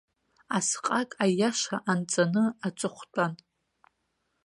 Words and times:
Асҟак 0.57 1.09
аиаша 1.23 1.77
анҵаны, 1.91 2.43
аҵыхәтәан. 2.67 3.33